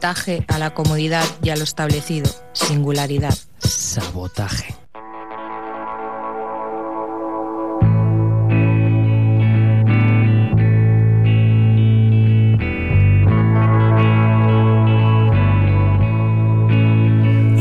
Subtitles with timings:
[0.00, 2.30] Sabotaje a la comodidad y a lo establecido.
[2.54, 3.36] Singularidad.
[3.58, 4.74] Sabotaje.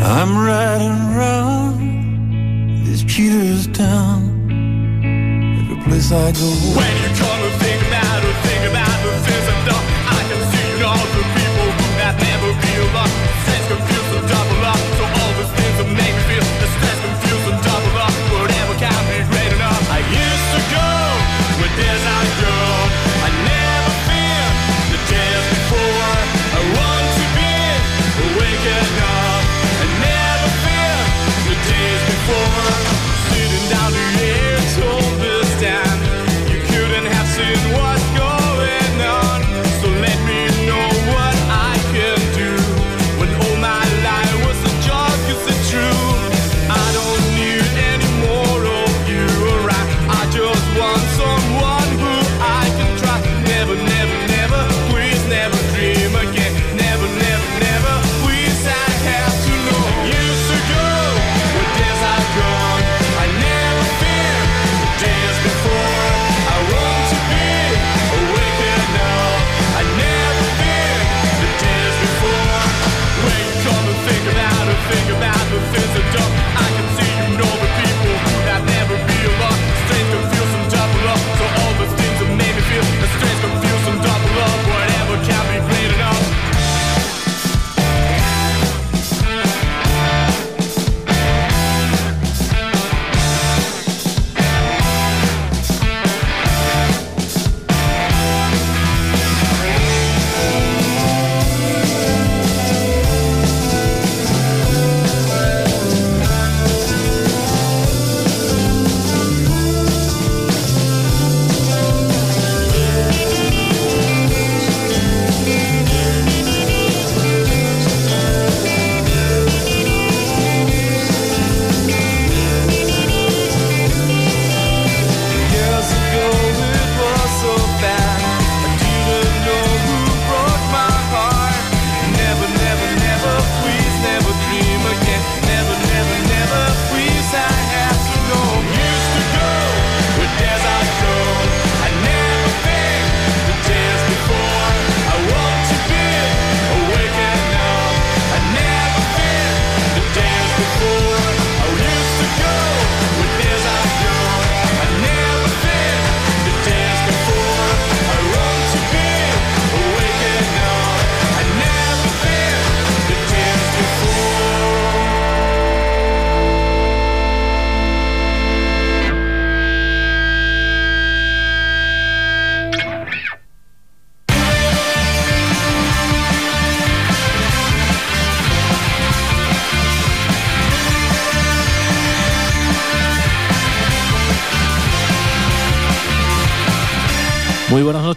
[0.01, 4.47] I'm riding around this cheater's town.
[5.59, 6.47] Every place I go.
[6.79, 6.98] When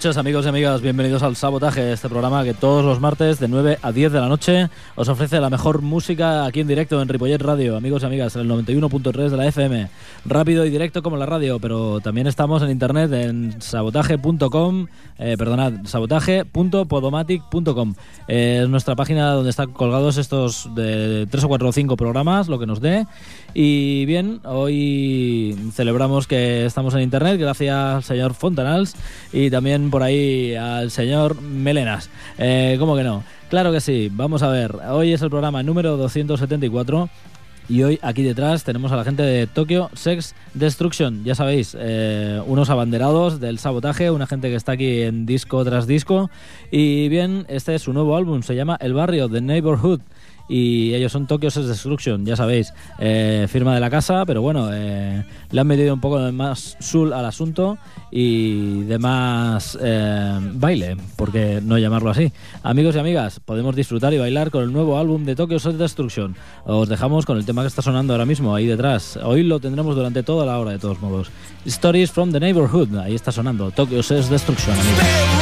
[0.03, 3.79] noches amigos y amigas, bienvenidos al Sabotaje, este programa que todos los martes de 9
[3.83, 7.41] a 10 de la noche os ofrece la mejor música aquí en directo en Ripollet
[7.41, 9.89] Radio, amigos y amigas, en el 91.3 de la FM,
[10.25, 14.89] rápido y directo como la radio, pero también estamos en internet en sabotaje.com,
[15.21, 17.95] eh, perdonad, sabotaje.podomatic.com,
[18.27, 22.49] eh, es nuestra página donde están colgados estos de 3 o 4 o 5 programas,
[22.49, 23.07] lo que nos dé,
[23.55, 28.97] y bien, hoy celebramos que estamos en internet gracias al señor Fontanals
[29.33, 32.09] y también por ahí al señor Melenas.
[32.39, 33.23] Eh, ¿Cómo que no?
[33.51, 34.75] Claro que sí, vamos a ver.
[34.89, 37.11] Hoy es el programa número 274
[37.69, 42.41] y hoy aquí detrás tenemos a la gente de Tokyo Sex Destruction, ya sabéis, eh,
[42.47, 46.31] unos abanderados del sabotaje, una gente que está aquí en disco tras disco.
[46.71, 50.01] Y bien, este es su nuevo álbum, se llama El Barrio, The Neighborhood
[50.49, 54.69] y ellos son Tokyo Sex Destruction, ya sabéis, eh, firma de la casa, pero bueno,
[54.73, 57.79] eh, le han metido un poco de más soul al asunto
[58.11, 62.33] y de más eh, baile, porque no llamarlo así.
[62.63, 66.37] Amigos y amigas, podemos disfrutar y bailar con el nuevo álbum de Tokyo Sex Destruction.
[66.65, 69.19] Os dejamos con el tema que está sonando ahora mismo, ahí detrás.
[69.23, 71.31] Hoy lo tendremos durante toda la hora, de todos modos.
[71.65, 75.42] Stories from the Neighborhood, ahí está sonando Tokyo Sex Destruction, amigos.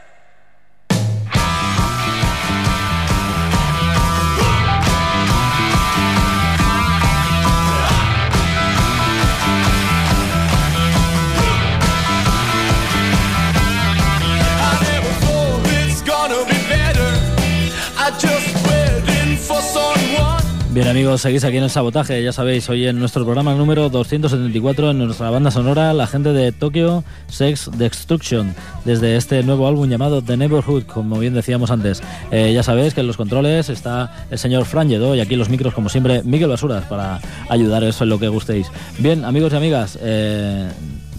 [20.81, 24.89] Bien amigos, seguís aquí en el sabotaje, ya sabéis, hoy en nuestro programa número 274
[24.89, 30.23] en nuestra banda sonora, la gente de Tokyo Sex Destruction, desde este nuevo álbum llamado
[30.23, 32.01] The Neighborhood, como bien decíamos antes.
[32.31, 35.39] Eh, ya sabéis que en los controles está el señor Fran Lledó y aquí en
[35.41, 38.65] los micros, como siempre, Miguel Basuras, para ayudaros en lo que gustéis.
[38.97, 40.67] Bien, amigos y amigas, eh,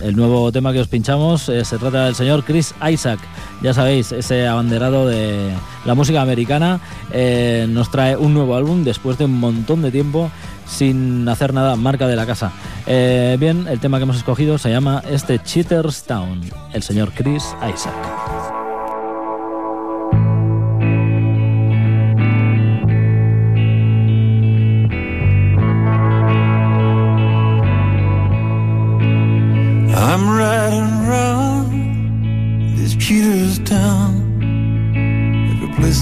[0.00, 3.20] el nuevo tema que os pinchamos eh, se trata del señor Chris Isaac.
[3.62, 5.50] Ya sabéis, ese abanderado de
[5.84, 6.80] la música americana
[7.12, 10.30] eh, nos trae un nuevo álbum después de un montón de tiempo
[10.66, 12.52] sin hacer nada marca de la casa.
[12.86, 16.40] Eh, bien, el tema que hemos escogido se llama este Cheaters Town,
[16.72, 18.31] el señor Chris Isaac.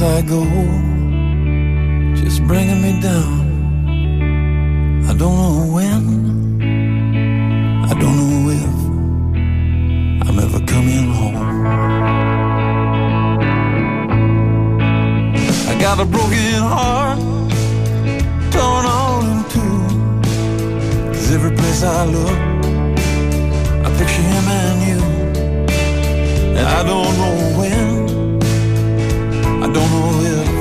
[0.03, 0.45] I go,
[2.15, 3.41] just bringing me down.
[5.07, 6.63] I don't know when,
[7.85, 11.67] I don't know if I'm ever coming home.
[15.69, 17.19] I got a broken heart,
[18.53, 19.83] torn all in two.
[21.09, 22.39] Cause every place I look,
[23.85, 25.01] I picture him and you.
[26.57, 28.10] And I don't know when,
[29.73, 30.60] don't know if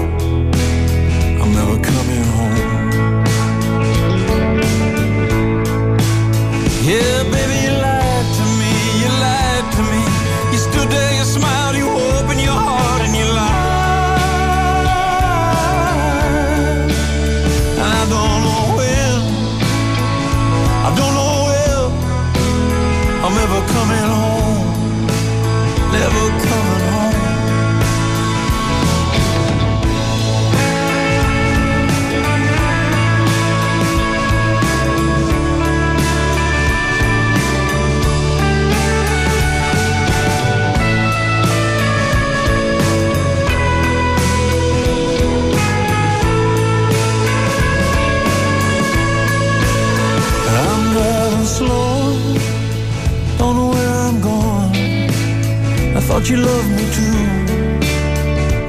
[56.19, 57.17] thought you loved me too,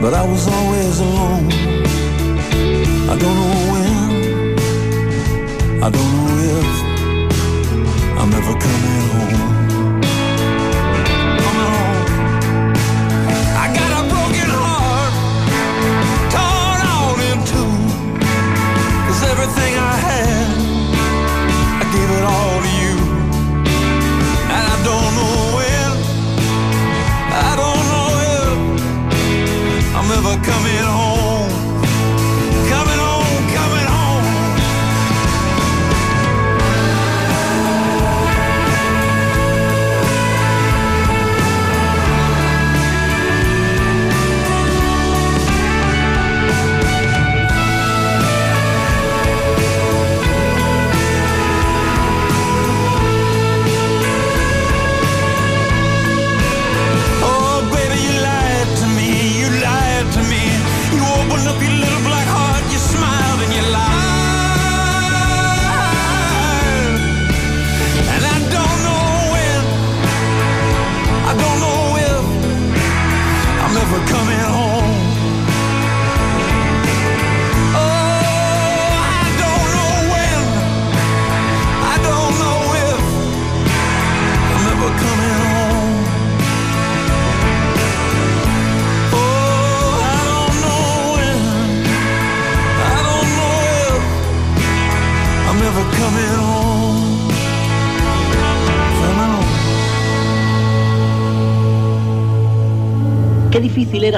[0.01, 1.51] but I was always alone.
[3.11, 4.19] I don't know when,
[5.83, 6.69] I don't know if
[8.21, 9.00] I'm ever coming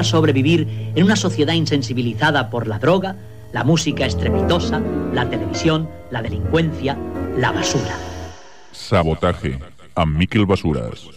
[0.03, 3.15] sobrevivir en una sociedad insensibilizada por la droga,
[3.51, 4.81] la música estrepitosa,
[5.13, 6.97] la televisión, la delincuencia,
[7.37, 7.95] la basura.
[8.71, 9.59] Sabotaje.
[9.95, 11.07] A Miquel Basuras.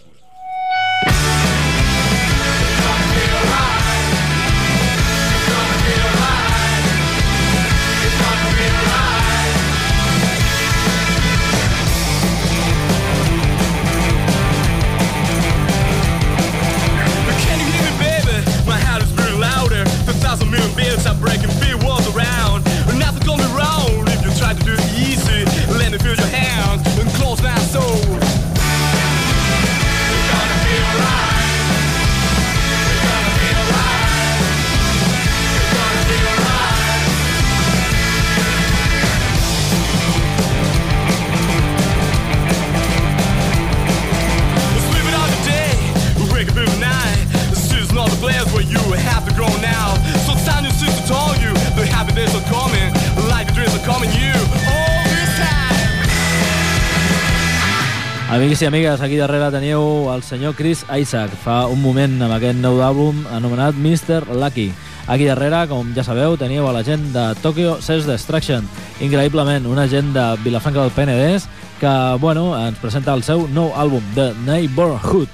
[58.57, 62.57] Amics i amigues, aquí darrere teniu el senyor Chris Isaac, fa un moment amb aquest
[62.57, 64.33] nou àlbum anomenat Mr.
[64.33, 64.71] Lucky.
[65.05, 68.65] Aquí darrere, com ja sabeu, teniu a la gent de Tokyo Sex Destruction.
[68.97, 71.45] Increïblement, una gent de Vilafranca del Penedès
[71.77, 75.29] que, bueno, ens presenta el seu nou àlbum, The Neighborhood.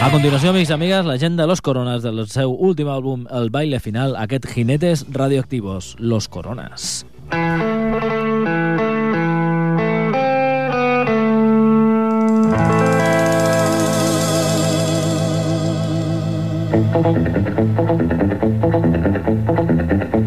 [0.00, 3.52] A continuació, amics i amigues, la gent de Los Coronas del seu últim àlbum, El
[3.52, 7.04] baile final, aquest Jinetes radioactivos, Los Coronas.
[7.30, 8.26] Damas
[20.14, 20.25] y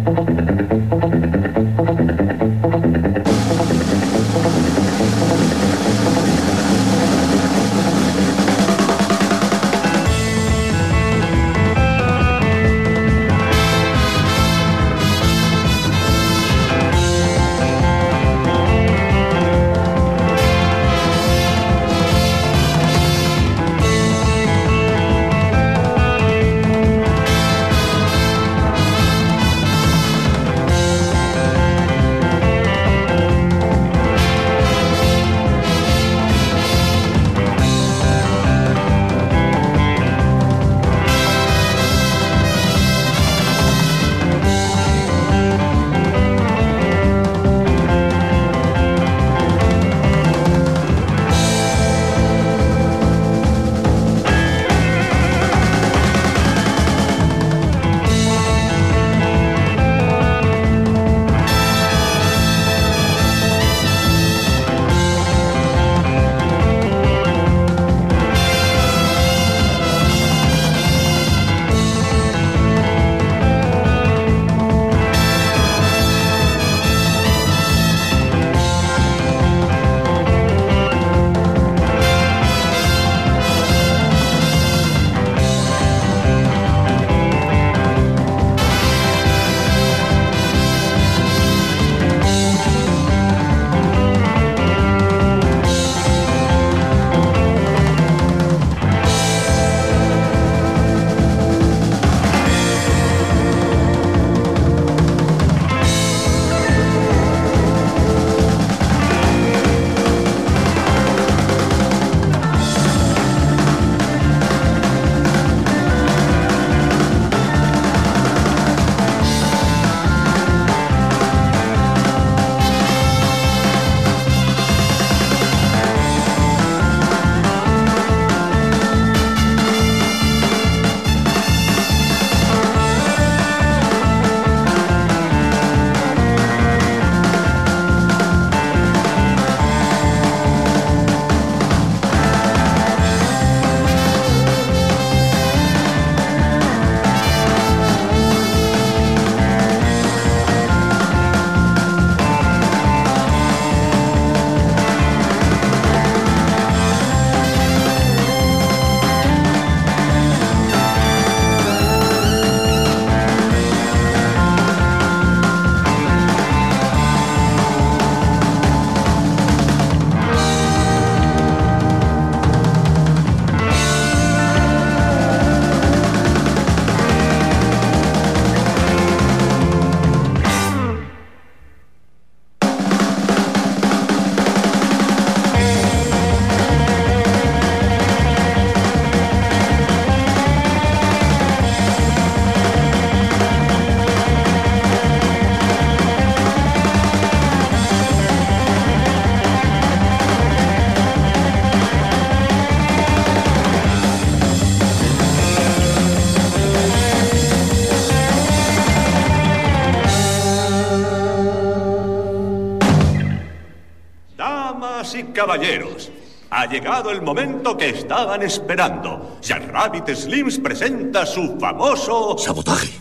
[215.50, 216.12] caballeros,
[216.52, 219.40] ha llegado el momento que estaban esperando.
[219.42, 222.38] Jack Rabbit Slims presenta su famoso...
[222.38, 222.99] Sabotaje.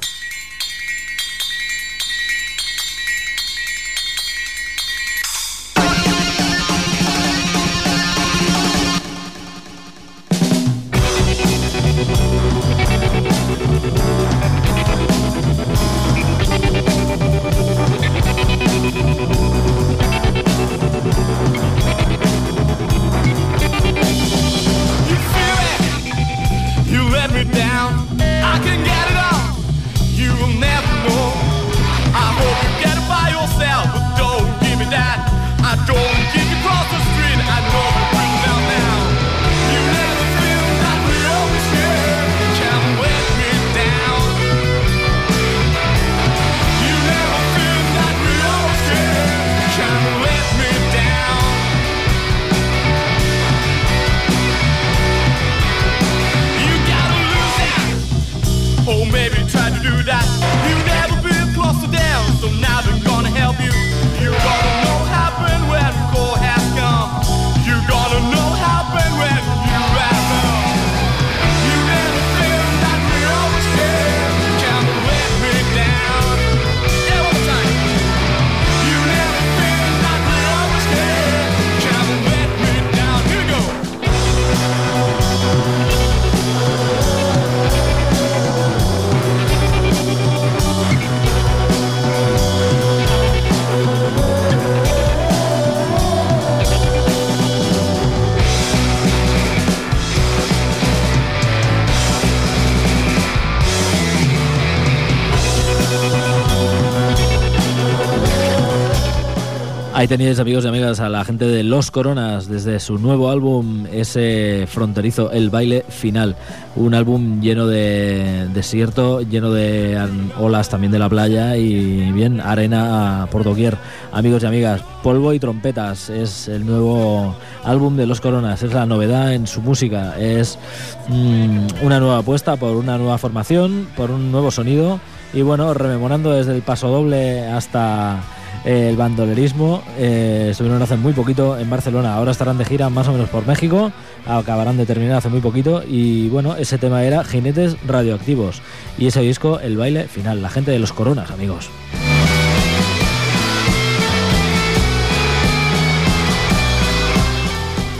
[109.98, 113.84] Ahí teníais, amigos y amigas, a la gente de Los Coronas desde su nuevo álbum,
[113.90, 116.36] ese fronterizo, El Baile Final.
[116.76, 119.98] Un álbum lleno de desierto, lleno de
[120.38, 123.76] olas también de la playa y bien, arena por doquier.
[124.12, 127.34] Amigos y amigas, Polvo y Trompetas es el nuevo
[127.64, 130.60] álbum de Los Coronas, es la novedad en su música, es
[131.08, 135.00] mm, una nueva apuesta por una nueva formación, por un nuevo sonido
[135.34, 138.22] y bueno, rememorando desde el paso doble hasta
[138.68, 139.82] el bandolerismo.
[139.96, 142.14] Eh, estuvieron hace muy poquito en Barcelona.
[142.14, 143.90] Ahora estarán de gira más o menos por México.
[144.26, 145.82] Acabarán de terminar hace muy poquito.
[145.88, 148.60] Y bueno, ese tema era Jinetes Radioactivos.
[148.98, 150.42] Y ese disco, el baile final.
[150.42, 151.70] La gente de los coronas, amigos.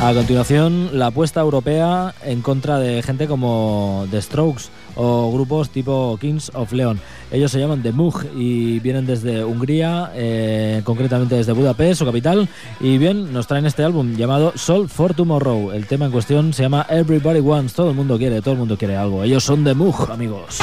[0.01, 6.17] A continuación, la apuesta europea en contra de gente como The Strokes o grupos tipo
[6.21, 7.01] Kings of Leon.
[7.33, 12.49] Ellos se llaman The Moog y vienen desde Hungría, eh, concretamente desde Budapest, su capital.
[12.79, 15.73] Y bien, nos traen este álbum llamado Soul for Tomorrow.
[15.73, 17.75] El tema en cuestión se llama Everybody Wants.
[17.75, 19.25] Todo el mundo quiere, todo el mundo quiere algo.
[19.25, 20.61] Ellos son The Moog, amigos.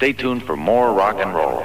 [0.00, 1.59] Stay tuned for more rock and roll.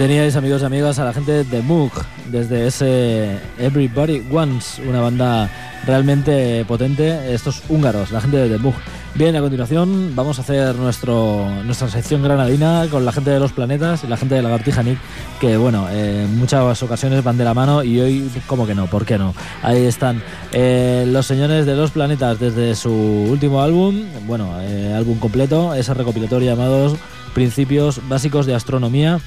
[0.00, 1.92] Teníais, amigos y amigas, a la gente de Moog,
[2.30, 5.50] desde ese Everybody Wants, una banda
[5.84, 7.34] realmente potente.
[7.34, 8.72] Estos húngaros, la gente de The Moog.
[9.14, 13.52] Bien, a continuación vamos a hacer nuestro, nuestra sección granadina con la gente de los
[13.52, 14.96] planetas y la gente de Lagartija Nick,
[15.38, 18.86] que bueno, en muchas ocasiones van de la mano y hoy, como que no?
[18.86, 19.34] ¿Por qué no?
[19.62, 25.18] Ahí están eh, los señores de los planetas desde su último álbum, bueno, eh, álbum
[25.18, 26.96] completo, ese recopilatorio llamado
[27.34, 29.20] Principios Básicos de Astronomía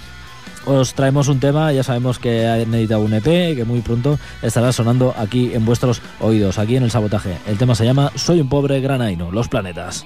[0.65, 4.71] os traemos un tema, ya sabemos que han editado un EP que muy pronto estará
[4.71, 7.37] sonando aquí en vuestros oídos, aquí en el sabotaje.
[7.47, 10.05] El tema se llama Soy un pobre granaino, los planetas.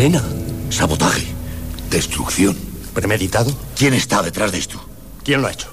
[0.00, 0.22] Arena.
[0.70, 1.26] Sabotaje.
[1.90, 2.56] Destrucción.
[2.94, 3.52] ¿Premeditado?
[3.76, 4.82] ¿Quién está detrás de esto?
[5.22, 5.68] ¿Quién lo ha hecho?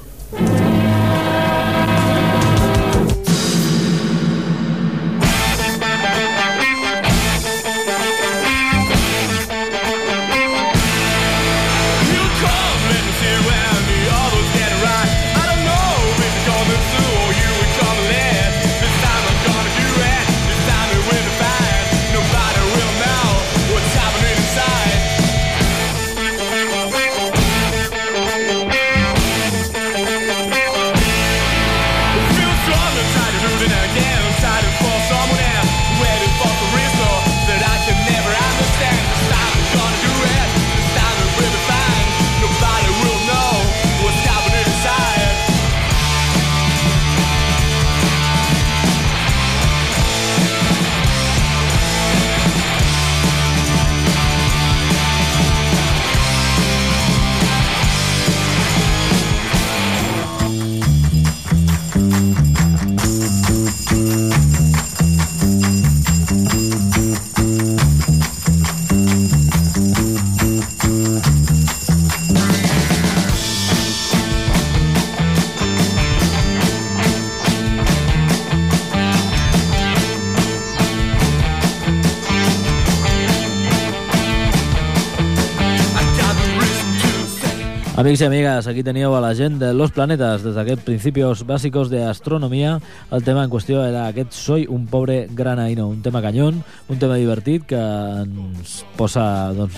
[88.07, 91.89] Amics i amigues, aquí teníeu a la gent de Los Planetas, des d'aquests principios bàsicos
[91.91, 92.77] de astronomia.
[93.11, 97.17] El tema en qüestió era aquest Soy un pobre granaino, un tema canyón, un tema
[97.19, 99.75] divertit que ens posa doncs,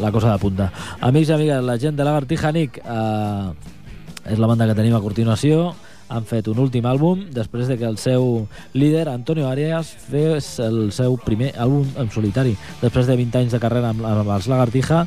[0.00, 0.70] la cosa de punta.
[1.04, 3.52] Amics i amigues, la gent de Lagartija Nick eh,
[4.24, 5.74] és la banda que tenim a continuació
[6.08, 10.92] han fet un últim àlbum després de que el seu líder, Antonio Arias, fes el
[10.92, 12.56] seu primer àlbum en solitari.
[12.82, 15.06] Després de 20 anys de carrera amb, amb els Lagartija,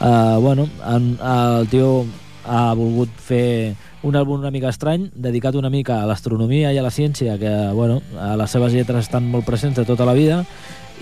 [0.00, 2.06] eh, bueno, han, el tio
[2.46, 3.74] ha volgut fer
[4.06, 7.50] un àlbum una mica estrany, dedicat una mica a l'astronomia i a la ciència, que
[7.74, 10.44] bueno, a les seves lletres estan molt presents de tota la vida,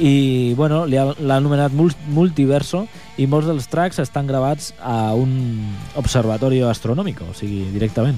[0.00, 2.86] i bueno, l'ha anomenat mul- Multiverso
[3.20, 8.16] i molts dels tracks estan gravats a un observatorio astronòmico, o sigui, directament.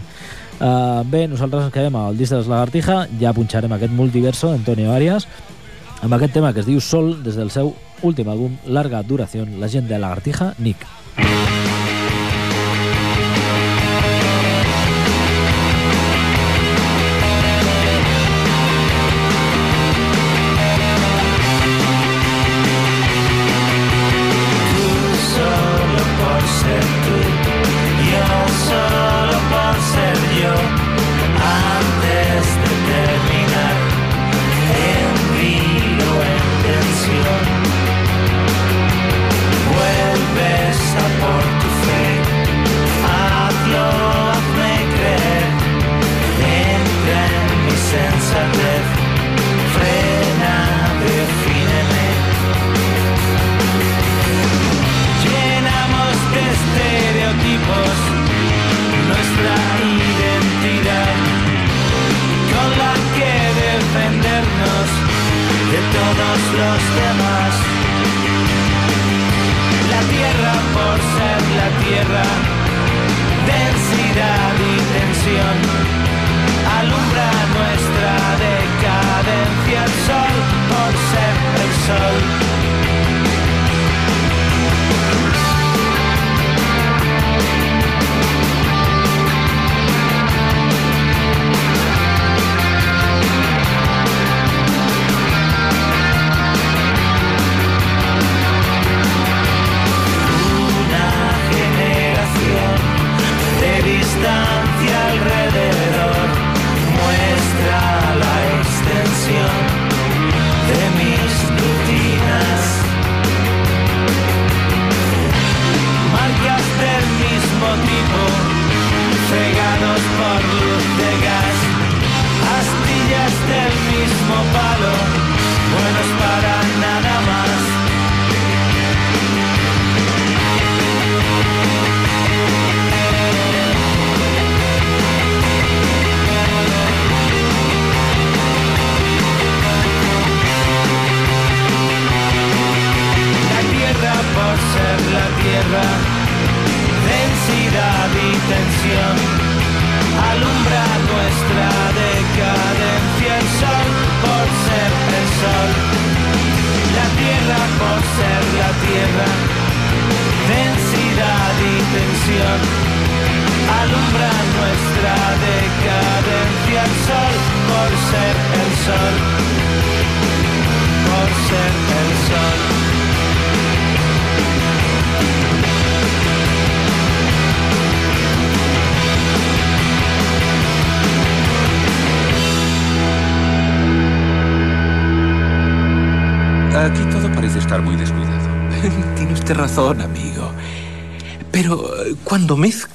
[0.57, 5.29] Uh, bé, nosaltres ens quedem al disc dels Lagartija, ja punxarem aquest Multiverso d'Antonio Arias,
[6.01, 9.69] amb aquest tema que es diu Sol, des del seu últim àlbum, Larga Duración, la
[9.69, 10.89] gent de Lagartija, Nick.
[11.17, 11.46] Tú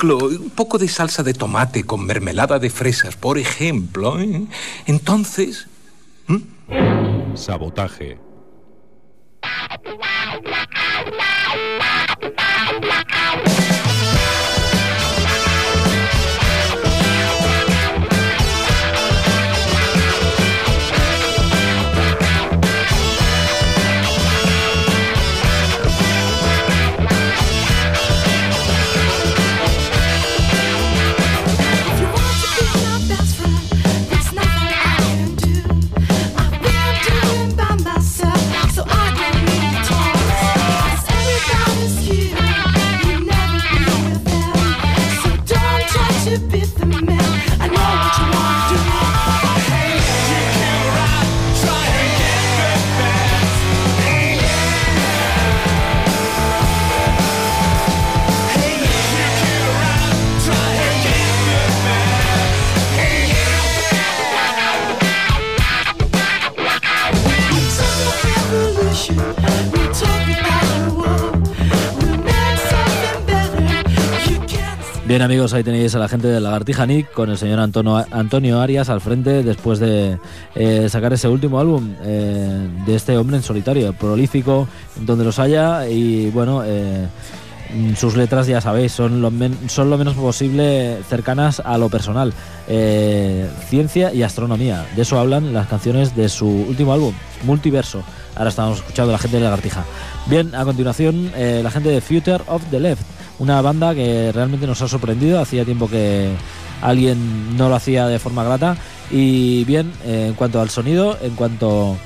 [0.03, 4.43] un poco de salsa de tomate con mermelada de fresas, por ejemplo, ¿eh?
[4.85, 5.67] entonces...
[7.35, 8.30] Sabotaje.
[75.41, 79.01] Ahí tenéis a la gente de Lagartija Nick con el señor Antonio, Antonio Arias al
[79.01, 80.19] frente después de
[80.53, 84.67] eh, sacar ese último álbum eh, de este hombre en solitario, prolífico,
[84.97, 87.07] donde los haya y bueno, eh,
[87.95, 92.33] sus letras ya sabéis, son lo, menos posible cercanas a lo personal.
[93.67, 98.03] Ciencia y astronomía, de eso hablan las canciones de su último álbum, Multiverso.
[98.35, 99.85] Ahora estamos escuchando a la gente de Lagartija.
[100.27, 103.01] Bien, a continuación, la gente de Future of the Left,
[103.41, 105.39] una banda que realmente nos ha sorprendido.
[105.39, 106.29] Hacía tiempo que
[106.81, 108.77] alguien no lo hacía de forma grata.
[109.09, 111.97] Y bien, eh, en cuanto al sonido, en cuanto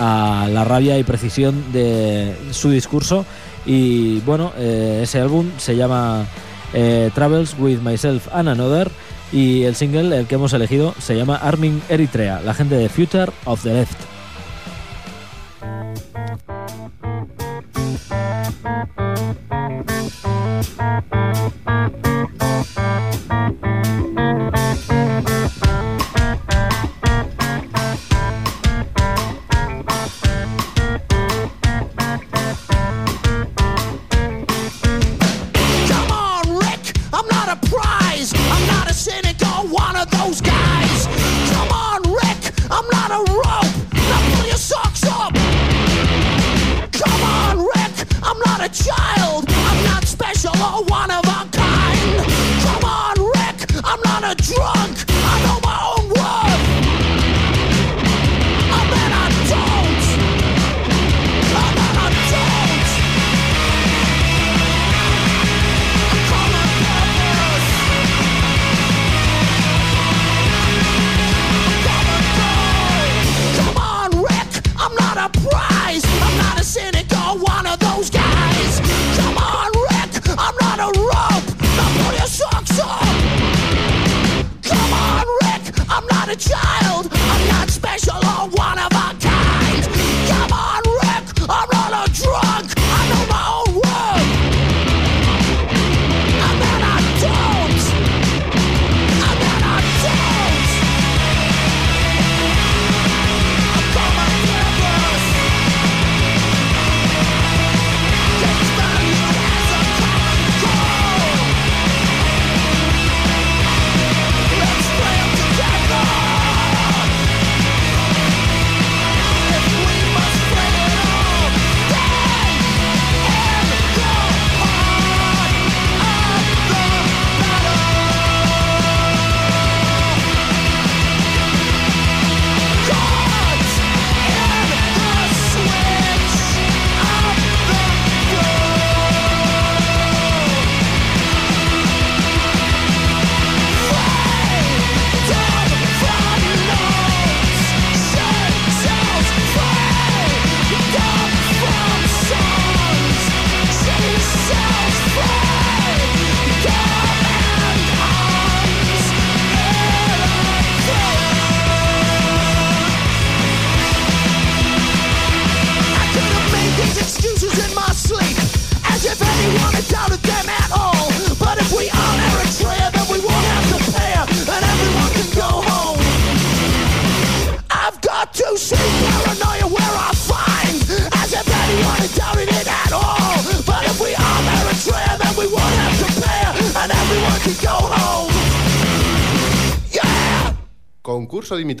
[0.00, 3.24] a la rabia y precisión de su discurso.
[3.64, 6.26] Y bueno, eh, ese álbum se llama
[6.74, 8.90] eh, Travels with Myself and Another.
[9.32, 13.30] Y el single, el que hemos elegido, se llama Arming Eritrea, la gente de Future
[13.44, 14.12] of the Left.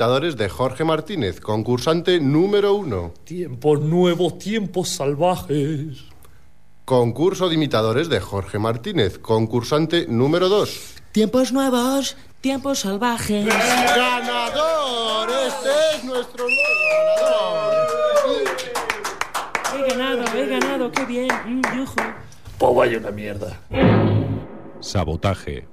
[0.02, 3.14] Imitadores de Jorge Martínez, concursante número uno.
[3.22, 6.06] Tiempos nuevos, tiempos salvajes.
[6.84, 10.96] Concurso de imitadores de Jorge Martínez, concursante número dos.
[11.12, 13.46] Tiempos nuevos, tiempos salvajes.
[13.46, 15.30] ¡Ganador!
[15.46, 16.80] Este es nuestro nuevo
[17.20, 18.48] ganador.
[19.72, 21.28] He ganado, he ganado, qué bien.
[21.46, 22.00] Mm, yujú.
[22.58, 23.60] Pues vaya una mierda.
[24.80, 25.71] Sabotaje.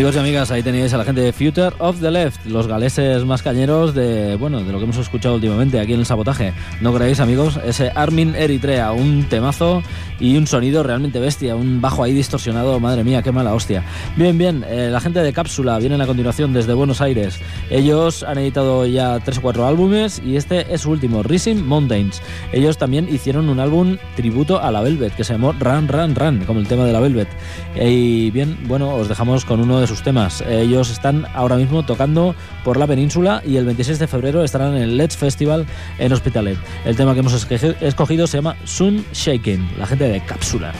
[0.00, 3.22] Amigos y amigas, ahí tenéis a la gente de Future of the Left, los galeses
[3.26, 6.54] más cañeros de, bueno, de lo que hemos escuchado últimamente aquí en el sabotaje.
[6.80, 7.60] ¿No creéis, amigos?
[7.66, 9.82] Ese Armin Eritrea, un temazo
[10.18, 13.84] y un sonido realmente bestia, un bajo ahí distorsionado, madre mía, qué mala hostia.
[14.16, 17.38] Bien, bien, eh, la gente de Cápsula vienen a continuación desde Buenos Aires.
[17.68, 22.22] Ellos han editado ya tres o cuatro álbumes y este es su último, Rising Mountains.
[22.52, 26.44] Ellos también hicieron un álbum tributo a la Velvet que se llamó Run, Run, Run,
[26.46, 27.28] como el tema de la Velvet.
[27.78, 30.40] Y bien, bueno, os dejamos con uno de sus temas.
[30.48, 32.34] Ellos están ahora mismo tocando
[32.64, 35.66] por la península y el 26 de febrero estarán en el Let's Festival
[35.98, 36.56] en Hospitalet.
[36.84, 40.72] El tema que hemos escogi- escogido se llama Sun Shaking, la gente de Cápsula.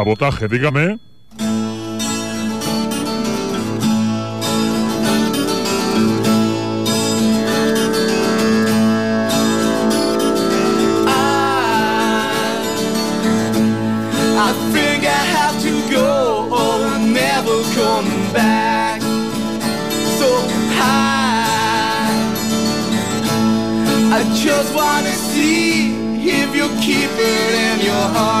[0.00, 0.96] So eh,
[14.36, 15.06] high.
[15.06, 16.48] I have to go
[17.12, 19.02] never come back.
[20.18, 20.28] So
[24.16, 25.92] I just wanna see
[26.26, 28.39] if you keep it in your heart.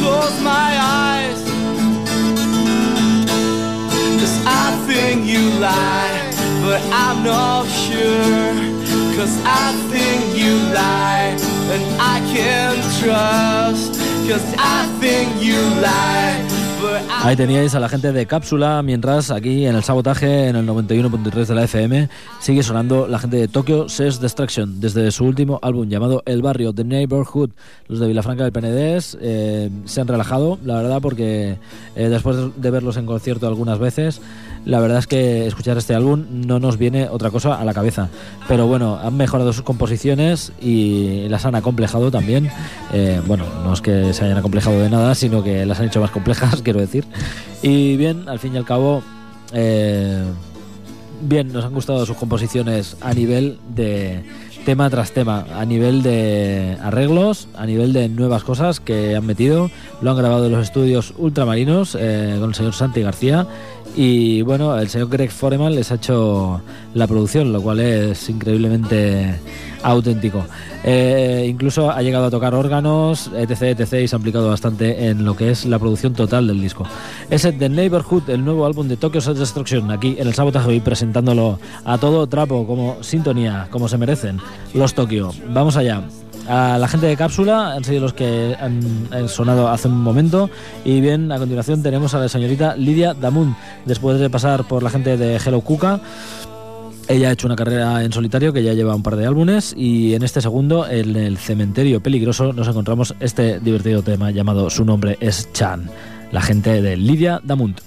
[0.00, 0.70] Close my
[1.04, 1.40] eyes.
[4.20, 6.16] Cause I think you lie,
[6.64, 8.52] but I'm not sure.
[9.16, 11.36] Cause I think you lie,
[11.74, 11.84] and
[12.14, 13.92] I can trust.
[14.28, 16.34] Cause I think you lie,
[17.22, 21.46] Ahí teníais a la gente de Cápsula, mientras aquí en el sabotaje, en el 91.3
[21.46, 22.08] de la FM,
[22.40, 26.72] sigue sonando la gente de Tokyo Sex Destruction, desde su último álbum llamado El Barrio,
[26.72, 27.50] The Neighborhood.
[27.88, 31.58] Los de Vilafranca del Penedés eh, se han relajado, la verdad, porque
[31.94, 34.22] eh, después de verlos en concierto algunas veces,
[34.64, 38.08] la verdad es que escuchar este álbum no nos viene otra cosa a la cabeza.
[38.46, 42.50] Pero bueno, han mejorado sus composiciones y las han acomplejado también.
[42.92, 46.00] Eh, bueno, no es que se hayan acomplejado de nada, sino que las han hecho
[46.00, 46.89] más complejas, quiero decir.
[47.62, 49.02] Y bien, al fin y al cabo,
[49.52, 50.24] eh,
[51.22, 54.24] bien, nos han gustado sus composiciones a nivel de
[54.64, 59.70] tema tras tema, a nivel de arreglos, a nivel de nuevas cosas que han metido.
[60.00, 63.46] Lo han grabado en los estudios ultramarinos eh, con el señor Santi García.
[63.96, 66.60] Y bueno, el señor Greg Foreman les ha hecho
[66.94, 69.34] la producción, lo cual es increíblemente
[69.82, 70.44] auténtico.
[70.84, 75.24] Eh, incluso ha llegado a tocar órganos, etc, etc, y se ha implicado bastante en
[75.24, 76.86] lo que es la producción total del disco.
[77.28, 80.80] Es The Neighborhood, el nuevo álbum de Tokyo Self Destruction, aquí en el Sabotaje y
[80.80, 84.38] presentándolo a todo trapo, como sintonía, como se merecen
[84.72, 85.30] los Tokyo.
[85.48, 86.02] Vamos allá.
[86.50, 90.50] A la gente de Cápsula han sido los que han, sonado hace un momento.
[90.84, 94.90] Y bien, a continuación tenemos a la señorita Lidia Damun, después de pasar por la
[94.90, 96.00] gente de Hello Kuka.
[97.06, 100.14] Ella ha hecho una carrera en solitario que ya lleva un par de álbumes y
[100.14, 105.18] en este segundo, en el cementerio peligroso, nos encontramos este divertido tema llamado Su nombre
[105.20, 105.88] es Chan,
[106.32, 107.80] la gente de Lidia Damunt.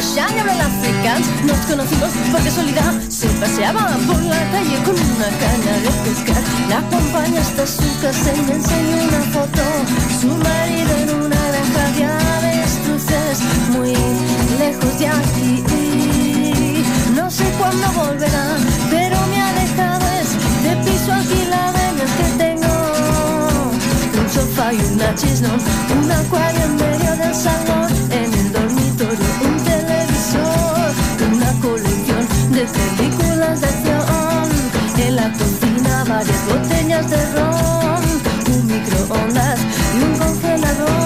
[0.00, 1.26] Gabriel Africans.
[1.44, 2.94] Nos conocimos por casualidad.
[3.10, 6.42] Se paseaba por la calle con una caña de pescar.
[6.70, 9.62] La acompaña hasta su casa y me enseña una foto.
[10.20, 13.40] Su marido en una granja de avestruces
[13.72, 13.92] muy
[14.58, 15.64] lejos de aquí.
[17.14, 18.56] No sé cuándo volverá,
[18.90, 22.72] pero me ha dejado este piso alquilado en el que tengo
[24.18, 25.60] un sofá y una chisnón,
[26.02, 27.79] un acuario en medio del salón,
[32.72, 34.48] películas de acción,
[34.98, 38.04] en la cocina varias botellas de ron,
[38.52, 39.60] un microondas
[39.94, 41.00] y un congelador.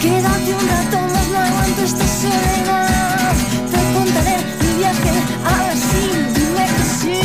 [0.00, 3.34] Quédate un rato más, no aguanto esta soledad.
[3.70, 5.12] Te contaré mi viaje,
[5.44, 6.00] ahora sí,
[6.34, 7.18] dime que sí.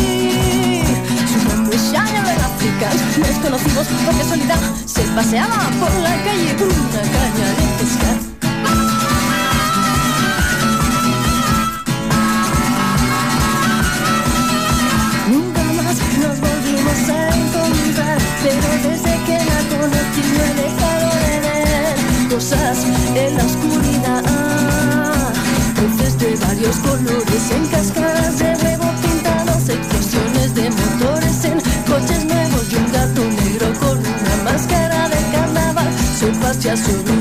[1.31, 2.87] Su nombre es del África,
[3.19, 4.61] nos conocimos por casualidad.
[4.85, 7.58] Se paseaba por la calle una caña
[26.69, 31.53] varios colores en cascadas de huevo pintados, explosiones de motores en
[31.87, 35.87] coches nuevos y un gato negro con una máscara de carnaval.
[36.19, 37.18] Se pasea sobre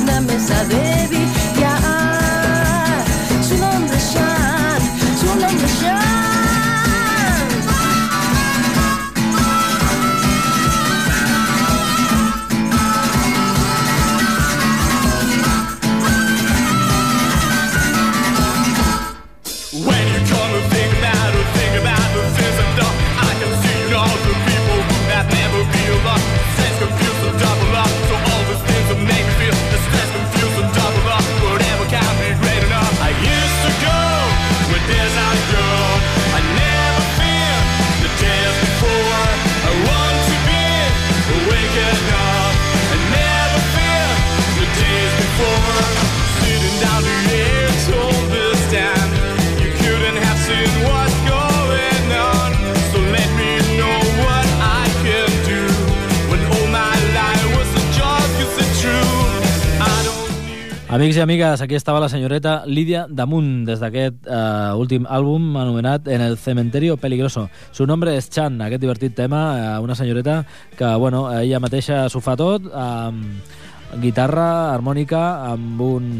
[61.18, 66.22] i amigues, aquí estava la senyoreta Lídia Damunt des d'aquest uh, últim àlbum anomenat En
[66.22, 67.48] el cementerio peligroso.
[67.72, 70.44] Su nombre és Chan, aquest divertit tema, uh, una senyoreta
[70.76, 76.10] que, bueno, ella mateixa s'ho fa tot, amb guitarra, harmònica, amb un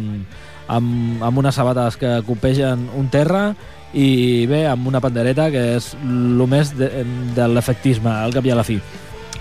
[0.66, 3.52] amb, amb unes sabates que copegen un terra
[3.94, 6.90] i bé, amb una pandereta que és el més de,
[7.38, 8.80] de l'efectisme al cap i a la fi.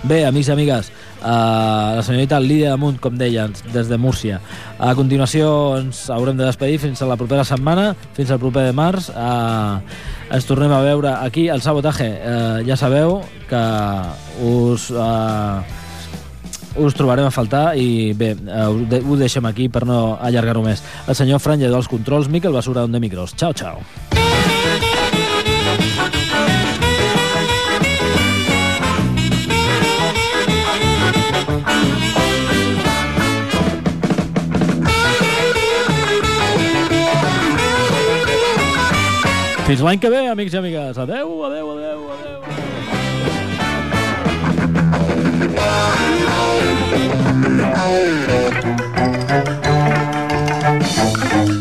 [0.06, 4.38] Bé, amics i amigues, Uh, la senyorita Lídia Damunt, com deia, des de Múrcia.
[4.78, 5.48] A continuació
[5.80, 9.10] ens haurem de despedir fins a la propera setmana, fins al proper de març.
[9.10, 9.82] Uh,
[10.30, 12.08] ens tornem a veure aquí al Sabotaje.
[12.08, 13.66] Uh, eh, ja sabeu que
[14.46, 14.90] us...
[14.94, 15.86] Uh,
[16.78, 20.84] us trobarem a faltar i bé, uh, ho deixem aquí per no allargar-ho més.
[21.08, 23.34] El senyor Fran Lledó als controls, Miquel Basura, on de micros.
[23.34, 23.82] Ciao, ciao.
[39.68, 40.96] Fins l'any que ve, amics i amigues.
[41.02, 42.40] Adeu, adeu, adeu, adeu.
[51.44, 51.57] adeu.